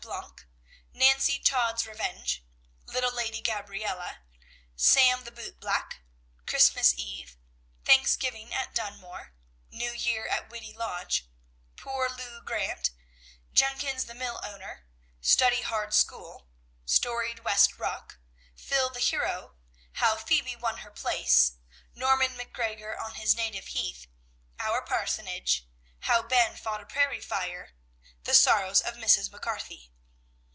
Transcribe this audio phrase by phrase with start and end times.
[0.01, 0.45] Blanc;
[0.93, 2.43] Nancy Todd's Revenge;
[2.85, 4.17] Little Lady Gabrielle;
[4.75, 5.99] Sam the Boot black;
[6.45, 7.37] Christmas Eve;
[7.85, 9.33] Thanksgiving at Dunmoore;
[9.69, 11.27] New Year at Whitty Lodge;
[11.77, 12.89] Poor Loo Grant;
[13.53, 14.85] Jenkins, the Mill Owner;
[15.21, 16.47] Studyhard School;
[16.85, 18.17] Storied West Rock;
[18.55, 19.55] Phil, the Hero;
[19.93, 21.53] How Phebe Won Her Place;
[21.93, 24.07] Norman McGreggor on his Native Heath;
[24.59, 25.65] Our Parsonage;
[26.01, 27.71] How Ben Fought a Prairie Fire;
[28.23, 29.31] The Sorrows of Mrs.
[29.31, 29.87] McCarthy.